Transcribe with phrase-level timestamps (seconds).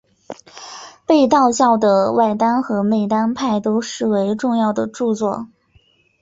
[1.05, 5.45] 被道教的外丹和内丹派都视为重要的着作。